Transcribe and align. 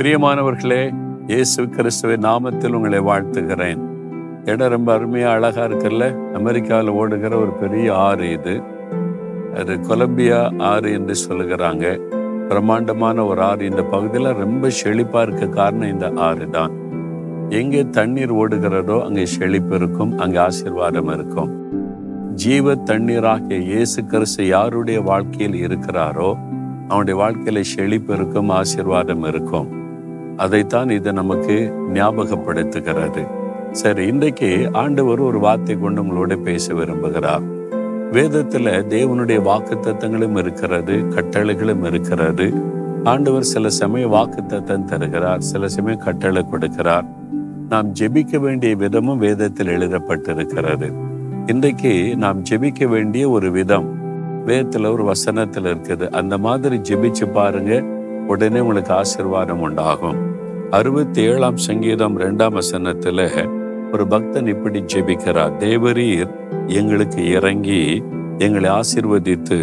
பிரியமானவர்களே 0.00 0.94
இயேசு 1.26 1.68
கிறிஸ்துவை 1.68 2.16
நாமத்தில் 2.16 2.72
உங்களை 2.72 2.98
வாழ்த்துகிறேன். 2.98 3.80
இடம் 4.44 4.68
ரொம்ப 4.68 4.92
அருமையாக 4.92 5.34
அழகாக 5.34 5.74
இருக்குல்ல? 5.74 6.34
அமெரிக்காவில் 6.34 6.88
ஓடுகிற 6.88 7.36
ஒரு 7.36 7.52
பெரிய 7.52 7.94
ஆறு 7.94 8.30
இது. 8.30 8.62
அது 9.54 9.80
கொலம்பியா 9.80 10.52
ஆறு 10.58 10.92
என்று 10.92 11.14
சொல்லுகிறாங்க. 11.14 12.00
பிரம்மாண்டமான 12.48 13.24
ஒரு 13.24 13.42
ஆறு. 13.42 13.64
இந்த 13.64 13.82
பகுதியில் 13.82 14.32
ரொம்ப 14.32 14.68
செழிப்பாக 14.84 15.22
இருக்க 15.22 15.46
காரணம் 15.46 15.92
இந்த 15.92 16.12
ஆறு 16.14 16.50
தான். 16.50 16.70
எங்கே 17.48 17.82
தண்ணீர் 17.82 18.34
ஓடுகிறதோ 18.34 19.04
அங்கே 19.04 19.26
செழிப்பு 19.26 19.74
இருக்கும் 19.74 20.18
அங்கே 20.18 20.38
ஆசீர்வாதம் 20.38 21.08
இருக்கும். 21.08 21.68
ஜீவ 22.34 22.74
தண்ணீராகிய 22.74 23.58
இயேசு 23.58 24.04
கிறிஸ்து 24.04 24.46
யாருடைய 24.46 25.00
வாழ்க்கையில் 25.00 25.68
இருக்கிறாரோ 25.68 26.34
அவனுடைய 26.88 27.24
வாழ்க்கையில 27.24 27.60
செழிப்பு 27.60 28.14
இருக்கும் 28.14 28.48
ஆசீர்வாதம் 28.48 29.22
இருக்கும். 29.22 29.79
அதைத்தான் 30.40 30.90
இதை 30.90 31.12
நமக்கு 31.12 31.74
ஞாபகப்படுத்துகிறது. 31.92 33.28
சரி 33.72 34.06
இன்றைக்கு 34.06 34.70
ஆண்டவர் 34.72 35.20
ஒரு 35.20 35.38
வார்த்தை 35.38 35.78
கொண்டு 35.78 36.02
உங்களோட 36.02 36.36
பேச 36.36 36.74
விரும்புகிறார். 36.74 37.44
வேதத்துல 38.12 38.66
தேவனுடைய 38.88 39.42
வாக்கு 39.42 39.74
தத்தங்களும் 39.74 40.38
இருக்கிறது 40.38 40.92
கட்டளைகளும் 40.92 41.84
இருக்கிறது. 41.84 42.52
ஆண்டவர் 43.04 43.42
சில 43.42 43.68
சமயம் 43.68 44.10
வாக்கு 44.10 44.46
தத்தம் 44.46 44.84
தருகிறார் 44.84 45.40
சில 45.40 45.68
சமயம் 45.68 45.98
கட்டளை 45.98 46.46
கொடுக்கிறார். 46.52 47.06
நாம் 47.68 47.92
ஜெபிக்க 48.00 48.38
வேண்டிய 48.38 48.76
விதமும் 48.76 49.16
வேதத்தில் 49.16 49.66
எழுதப்பட்டிருக்கிறது. 49.66 50.88
இன்றைக்கு 51.46 52.16
நாம் 52.16 52.42
ஜெபிக்க 52.50 52.88
வேண்டிய 52.88 53.30
ஒரு 53.30 53.50
விதம் 53.50 53.88
வேதத்துல 54.46 54.92
ஒரு 54.92 55.04
வசனத்துல 55.04 55.72
இருக்குது. 55.74 56.08
அந்த 56.10 56.38
மாதிரி 56.38 56.78
ஜெபிச்சு 56.78 57.32
பாருங்க 57.32 57.82
உடனே 58.26 58.60
உங்களுக்கு 58.60 58.92
ஆசீர்வாதம் 58.92 59.60
உண்டாகும். 59.60 60.29
அறுபத்தி 60.78 61.22
ஏழாம் 61.22 61.56
சங்கீதம் 61.56 62.18
ரெண்டாம் 62.18 62.56
வசனத்துல 62.58 63.20
ஒரு 63.92 64.06
பக்தன் 64.06 64.46
இப்படி 64.46 64.80
ஜெபிக்கிறார் 64.82 65.54
தேவரீர் 65.58 66.30
எங்களுக்கு 66.66 67.30
இறங்கி 67.30 68.02
எங்களை 68.38 68.70
ஆசிர்வதித்து 68.70 69.58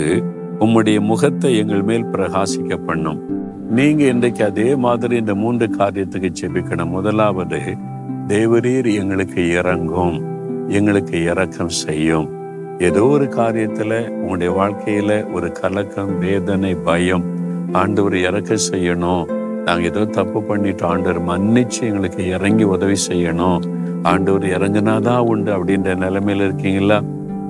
உம்முடைய 0.60 1.00
முகத்தை 1.00 1.58
எங்கள் 1.58 1.82
மேல் 1.82 2.06
பிரகாசிக்க 2.06 2.78
பண்ணும். 2.86 3.22
நீங்க 3.70 4.04
இன்றைக்கு 4.04 4.44
அதே 4.46 4.76
மாதிரி 4.76 5.16
இந்த 5.18 5.36
மூன்று 5.36 5.70
காரியத்துக்கு 5.78 6.32
ஜெபிக்கணும். 6.42 6.94
முதலாவது 6.98 7.62
தேவரீர் 8.28 8.92
எங்களுக்கு 8.94 9.50
இறங்கும் 9.52 10.18
எங்களுக்கு 10.68 11.24
இறக்கம் 11.24 11.74
செய்யும். 11.84 12.30
ஏதோ 12.80 13.04
ஒரு 13.06 13.26
காரியத்துல 13.26 14.10
உங்களுடைய 14.10 14.52
வாழ்க்கையில 14.60 15.34
ஒரு 15.34 15.52
கலக்கம் 15.52 16.20
வேதனை 16.20 16.76
பயம் 16.76 17.26
ஆண்டவர் 17.72 18.16
இறக்க 18.16 18.56
செய்யணும். 18.72 19.26
நாங்கள் 19.68 19.90
ஏதோ 19.90 20.06
தப்பு 20.06 20.42
பண்ணிட்டு 20.42 20.86
ஆண்டவர் 20.86 21.26
மன்னிச்சு 21.26 21.82
எங்களுக்கு 21.82 22.28
இறங்கி 22.28 22.64
உதவி 22.64 22.94
செய்யணும். 23.10 23.60
ஆண்டவர் 24.04 24.44
இறங்கினாதான் 24.44 25.18
உண்டு 25.18 25.64
அப்படின்ற 25.64 25.96
நிலைமையில 25.96 26.36
இருக்கீங்களா? 26.36 27.02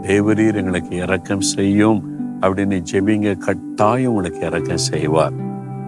தேவரீர் 0.01 0.55
எங்களுக்கு 0.55 0.95
இறக்கம் 0.95 1.41
செய்யும். 1.41 2.03
அப்படின்னு 2.41 2.83
ஜெபிங்க. 2.91 3.37
கட்டாயம் 3.37 4.13
உங்களுக்கு 4.13 4.45
இறக்கம் 4.45 4.77
செய்வார். 4.77 5.31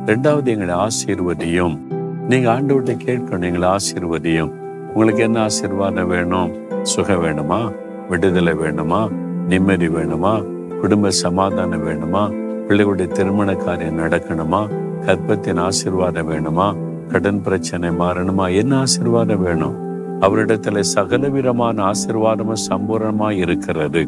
ரெண்டாவது 0.05 0.45
எங்களை 0.45 0.75
ஆசீர்வதியும். 0.75 1.80
நீங்க 2.27 2.61
ஆண்டவர்கிட்ட 2.61 2.97
கேட்கணும். 3.05 3.44
எங்களை 3.44 3.69
ஆசீர்வதியும். 3.69 4.50
உங்களுக்கு 4.94 5.23
என்ன 5.23 5.39
ஆசீர்வாதம் 5.39 6.07
வேணும்? 6.07 6.52
சுகம் 6.83 7.23
வேணுமா? 7.23 7.72
விடுதலை 8.09 8.53
வேணுமா? 8.53 9.09
நிம்மதி 9.47 9.88
வேணுமா? 9.88 10.44
குடும்ப 10.81 11.09
சமாதானம் 11.09 11.88
வேணுமா? 11.88 12.33
பிள்ளைகளுடைய 12.67 13.07
திருமண 13.07 13.53
காரியம் 13.53 14.00
நடக்கணுமா? 14.00 14.88
கற்பத்தின் 15.05 15.59
ஆசீர்வாதம் 15.59 16.29
வேணுமா? 16.29 16.75
கடன் 17.12 17.41
பிரச்சனை 17.41 17.90
மாறணுமா? 17.90 18.56
என்ன 18.56 18.78
ஆசீர்வாதம் 18.78 19.44
வேணும்? 19.44 19.78
அவரிடத்துல 20.22 20.79
சகலவிதமான 20.79 21.91
ஆசிர்வாதமும் 21.91 22.63
சம்பூர்ணமா 22.69 23.31
இருக்கிறது. 23.31 24.07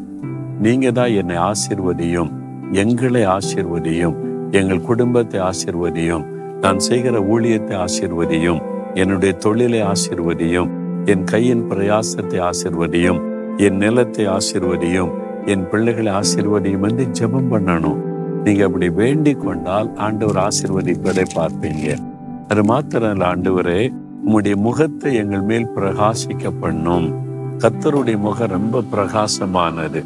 நீங்க 0.59 0.91
தான் 0.91 1.11
என்னை 1.11 1.35
ஆசீர்வதியும் 1.35 2.31
எங்களை 2.71 3.25
ஆசீர்வதியும் 3.25 4.17
எங்கள் 4.51 4.81
குடும்பத்தை 4.81 5.39
ஆசிர்வதியும் 5.39 6.25
நான் 6.61 6.79
செய்கிற 6.79 7.19
ஊழியத்தை 7.19 7.85
ஆசிர்வதியும் 7.85 8.61
என்னுடைய 8.93 9.33
தொழிலை 9.33 9.81
ஆசிர்வதியும் 9.81 10.69
என் 11.05 11.23
கையின் 11.23 11.63
பிரயாசத்தை 11.71 12.49
ஆசிர்வதியும் 12.49 13.19
என் 13.57 13.77
நிலத்தை 13.77 14.27
ஆசிர்வதியும் 14.27 15.11
என் 15.45 15.67
பிள்ளைகளை 15.69 16.13
ஆசிர்வதியும் 16.13 16.83
என்று 16.89 17.05
ஜெபம் 17.19 17.51
பண்ணணும். 17.51 18.10
நீங்க 18.43 18.65
அப்படி 18.65 18.89
வேண்டிக் 18.89 19.41
கொண்டால் 19.41 19.95
ஆண்டவர் 19.95 20.47
ஆசீர்வதிப்பதை 20.47 21.23
பார்ப்பீங்க. 21.35 21.97
அது 22.47 22.63
மாத்திரம் 22.63 23.19
ஆண்டவரே 23.19 23.93
உம்முடைய 24.25 24.55
முகத்தை 24.55 25.15
எங்கள் 25.15 25.41
மேல் 25.41 25.67
பிரகாசிக்க 25.75 26.51
பண்ணும். 26.59 27.13
கத்தருடைய 27.57 28.17
முகம் 28.17 28.49
ரொம்ப 28.49 28.83
பிரகாசமானது. 28.95 30.05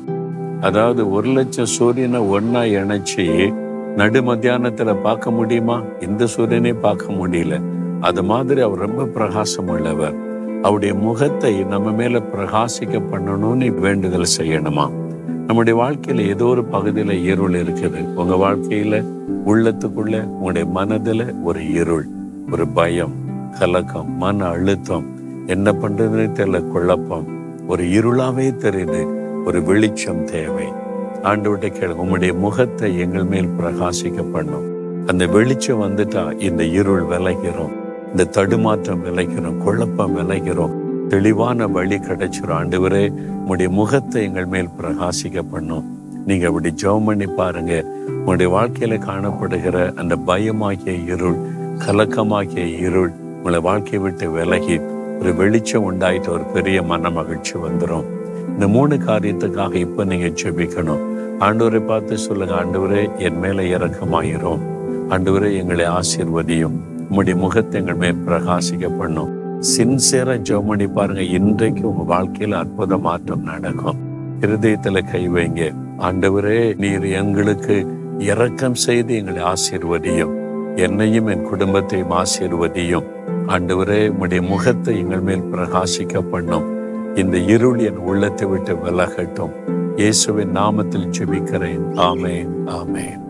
அதாவது 0.61 1.11
ஒரு 1.11 1.29
லட்சம் 1.29 1.65
சூரியனை 1.65 2.21
ஒன்னா 2.21 2.61
இணைச்சி 2.81 3.53
நடு 3.95 4.21
மத்தியானத்துல 4.21 5.01
பார்க்க 5.01 5.31
முடியுமா? 5.31 5.81
இந்த 6.01 6.25
சூரியனை 6.25 6.73
பார்க்க 6.73 7.05
முடியல. 7.05 7.61
அது 8.01 8.23
மாதிரி 8.23 8.61
அவர் 8.61 8.79
ரொம்ப 8.79 9.05
பிரகாசம் 9.05 9.67
உள்ளவர் 9.67 10.15
அவருடைய 10.61 10.93
முகத்தை 10.93 11.63
நம்ம 11.63 11.91
மேல 11.91 12.19
பிரகாசிக்க 12.19 13.01
பண்ணணும்னு 13.11 13.79
வேண்டுதல் 13.79 14.35
செய்யணுமா? 14.37 14.91
நம்முடைய 15.47 15.81
வாழ்க்கையில 15.81 16.27
ஏதோ 16.27 16.45
ஒரு 16.45 16.63
பகுதியில 16.71 17.23
இருள் 17.23 17.53
இருக்குது. 17.53 18.13
உங்க 18.15 18.35
வாழ்க்கையில 18.35 19.05
உள்ளத்துக்குள்ள 19.45 20.27
உங்களுடைய 20.27 20.67
மனதுல 20.75 21.43
ஒரு 21.43 21.71
இருள் 21.71 22.07
ஒரு 22.51 22.67
பயம் 22.67 23.13
கலக்கம் 23.59 24.17
மன 24.17 24.45
அழுத்தம் 24.45 25.05
என்ன 25.47 25.71
பண்றதுன்னு 25.71 26.27
தெரியல 26.39 26.71
குழப்பம். 26.71 27.27
ஒரு 27.67 27.83
இருளாவே 27.83 28.47
தெரியுது 28.65 29.01
ஒரு 29.45 29.63
வெளிச்சம் 29.63 30.23
தேவை. 30.23 30.67
ஆண்டவர்கிட்ட 31.23 31.69
கேளு 31.77 31.93
உங்களுடைய 31.93 32.33
முகத்தை 32.33 32.99
எங்கள் 32.99 33.23
மேல் 33.23 33.55
பிரகாசிக்க 33.59 34.31
பண்ணும். 34.31 34.65
அந்த 35.07 35.27
வெளிச்சம் 35.27 35.81
வந்துட்டா 35.81 36.41
இந்த 36.41 36.63
இருள் 36.63 37.01
விளைகிறோம் 37.01 37.73
இந்த 38.11 38.23
தடுமாற்றம் 38.23 39.05
விளைக்கிறோம் 39.05 39.57
குழப்பம் 39.57 40.15
விளைகிறோம் 40.15 40.84
தெளிவான 41.09 41.67
வழி 41.67 41.97
கிடைச்சிரும். 41.97 42.57
ஆண்டவரே 42.59 43.03
உங்களுடைய 43.39 43.69
முகத்தை 43.79 44.23
எங்கள் 44.23 44.45
மேல் 44.45 44.75
பிரகாசிக்க 44.79 45.41
பண்ணும். 45.51 45.85
நீங்க 46.25 46.47
அப்படி 46.47 46.73
ஜெபம் 46.83 47.05
பண்ணி 47.05 47.25
பாருங்க. 47.25 47.85
உங்களுடைய 48.07 48.49
வாழ்க்கையில 48.55 48.97
காணப்படுகிற 49.09 49.95
அந்த 49.95 50.15
பயமாகிய 50.15 50.95
இருள் 51.13 51.37
கலக்கமாகிய 51.85 52.65
இருள் 52.87 53.11
உங்களை 53.37 53.59
வாழ்க்கையை 53.59 54.01
விட்டு 54.03 54.31
விலகி 54.31 54.79
ஒரு 55.19 55.33
வெளிச்சம் 55.35 55.85
உண்டாயிட்டு 55.91 56.27
ஒரு 56.27 56.43
பெரிய 56.53 56.81
மன 56.83 57.09
மகிழ்ச்சி 57.09 57.53
வந்துடும் 57.65 58.05
இந்த 58.53 58.67
மூணு 58.67 58.95
காரியத்துக்காக 58.95 59.73
இப்ப 59.73 60.03
நீங்க 60.03 60.25
ஜெபிக்கணும். 60.41 61.03
ஆண்டவரை 61.39 61.81
பார்த்து 61.85 62.17
சொல்லுங்க 62.17 62.53
ஆண்டவரே 62.53 63.17
என் 63.17 63.39
மேல 63.39 63.61
இறக்கமாயிரும் 63.61 64.61
ஆண்டவரே 65.09 65.49
எங்களை 65.57 65.85
ஆசீர்வதியும். 65.85 66.77
உங்களுடைய 67.09 67.35
முகத்தை 67.39 67.81
எங்கள் 67.81 67.95
மேல் 67.95 68.23
பிரகாசிக்க 68.27 68.89
பண்ணும். 68.97 69.44
சின்சியரா 69.73 70.33
ஜெபம் 70.47 70.67
பண்ணி 70.67 70.87
பாருங்க 70.87 71.21
இன்றைக்கு 71.21 71.83
உங்க 71.89 72.03
வாழ்க்கையில 72.15 72.51
அற்புத 72.51 72.97
மாற்றம் 72.97 73.43
நடக்கும். 73.43 73.97
இருதயத்துல 74.39 75.11
கை 75.11 75.29
வைங்க. 75.29 75.73
ஆண்டவரே 75.97 76.77
நீர் 76.77 77.03
எங்களுக்கு 77.03 77.87
இரக்கம் 78.17 78.75
செய்து 78.75 79.15
எங்களை 79.15 79.41
ஆசீர்வதியும். 79.43 80.33
என்னையும் 80.75 81.27
என் 81.27 81.43
குடும்பத்தையும் 81.43 82.11
ஆசீர்வதியும். 82.11 83.07
ஆண்டவரே 83.47 84.09
உடைய 84.09 84.41
முகத்தை 84.41 84.99
எங்கள் 84.99 85.19
மேல் 85.19 85.49
பிரகாசிக்க 85.51 86.21
பண்ணும். 86.31 86.67
இந்த 87.15 87.37
இருள் 87.37 87.77
என் 87.77 87.97
உள்ளத்தை 87.97 88.47
விட்டு 88.47 88.75
விலகட்டும். 88.75 89.53
இயேசுவின் 89.95 90.55
நாமத்தில் 90.55 91.11
ஜெபிக்கிறேன். 91.19 91.85
ஆமேன் 92.09 92.53
ஆமேன். 92.65 93.24